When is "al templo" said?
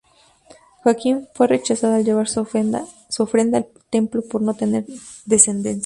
3.55-4.23